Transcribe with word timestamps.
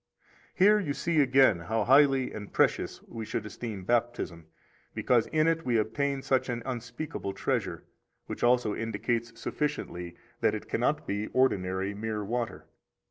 26 0.57 0.57
Here 0.65 0.79
you 0.79 0.93
see 0.95 1.19
again 1.21 1.59
how 1.59 1.83
highly 1.83 2.33
and 2.33 2.51
precious 2.51 3.03
we 3.03 3.23
should 3.23 3.45
esteem 3.45 3.83
Baptism, 3.83 4.47
because 4.95 5.27
in 5.27 5.45
it 5.45 5.63
we 5.63 5.77
obtain 5.77 6.23
such 6.23 6.49
an 6.49 6.63
unspeakable 6.65 7.33
treasure, 7.33 7.83
which 8.25 8.43
also 8.43 8.73
indicates 8.73 9.39
sufficiently 9.39 10.15
that 10.39 10.55
it 10.55 10.67
cannot 10.67 11.05
be 11.05 11.27
ordinary 11.27 11.93
mere 11.93 12.23
water. 12.25 12.65